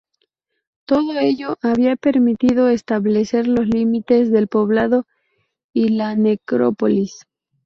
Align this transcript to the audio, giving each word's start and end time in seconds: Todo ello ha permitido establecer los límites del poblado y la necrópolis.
Todo 0.85 1.19
ello 1.19 1.57
ha 1.61 1.95
permitido 1.95 2.69
establecer 2.69 3.47
los 3.47 3.67
límites 3.67 4.31
del 4.31 4.47
poblado 4.47 5.05
y 5.75 5.89
la 5.89 6.15
necrópolis. 6.15 7.27